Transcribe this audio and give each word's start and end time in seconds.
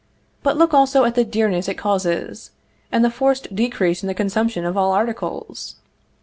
But 0.41 0.57
look 0.57 0.73
also 0.73 1.03
at 1.05 1.13
the 1.13 1.23
dearness 1.23 1.67
it 1.67 1.77
causes, 1.77 2.49
and 2.91 3.05
the 3.05 3.11
forced 3.11 3.55
decrease 3.55 4.01
in 4.01 4.07
the 4.07 4.15
consumption 4.15 4.65
of 4.65 4.75
all 4.75 4.91
articles. 4.93 5.75